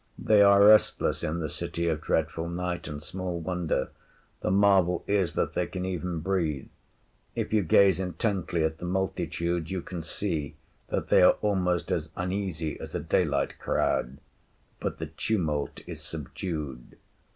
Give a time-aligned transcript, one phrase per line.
[0.17, 3.91] They are restless in the City of Dreadful Night; and small wonder.
[4.39, 6.69] The marvel is that they can even breathe.
[7.35, 10.55] If you gaze intently at the multitude, you can see
[10.87, 14.17] that they are almost as uneasy as a daylight crowd;
[14.79, 16.97] but the tumult is subdued.